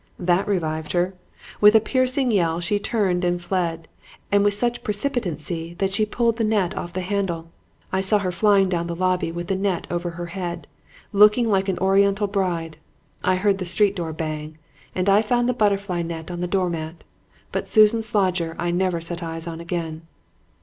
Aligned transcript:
"That 0.17 0.47
revived 0.47 0.93
her. 0.93 1.13
With 1.61 1.75
a 1.75 1.79
piercing 1.79 2.31
yell 2.31 2.59
she 2.59 2.79
turned 2.79 3.23
and 3.23 3.39
fled, 3.39 3.87
and 4.31 4.43
with 4.43 4.55
such 4.55 4.83
precipitancy 4.83 5.75
that 5.77 5.93
she 5.93 6.07
pulled 6.07 6.37
the 6.37 6.43
net 6.43 6.75
off 6.75 6.91
the 6.93 7.01
handle. 7.01 7.51
I 7.93 8.01
saw 8.01 8.17
her 8.17 8.31
flying 8.31 8.67
down 8.67 8.87
the 8.87 8.95
lobby 8.95 9.31
with 9.31 9.45
the 9.47 9.55
net 9.55 9.85
over 9.91 10.09
her 10.09 10.25
head, 10.25 10.65
looking 11.13 11.47
like 11.47 11.69
an 11.69 11.77
oriental 11.77 12.25
bride; 12.25 12.77
I 13.23 13.35
heard 13.35 13.59
the 13.59 13.65
street 13.65 13.95
door 13.95 14.11
bang, 14.11 14.57
and 14.95 15.07
I 15.07 15.21
found 15.21 15.47
the 15.47 15.53
butter 15.53 15.77
fly 15.77 16.01
net 16.01 16.31
on 16.31 16.39
the 16.39 16.47
doormat. 16.47 17.03
But 17.51 17.67
Susan 17.67 17.99
Slodger 18.01 18.55
I 18.57 18.71
never 18.71 19.01
set 19.01 19.21
eyes 19.21 19.45
on 19.45 19.59
again. 19.59 20.07